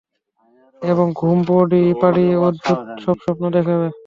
এবং 0.81 1.07
ঘুম 1.15 1.37
পাড়িয়ে 2.01 2.33
অদ্ভুত 2.41 2.79
সব 3.03 3.17
স্বপ্ন 3.23 3.43
দেখাবে। 3.55 3.87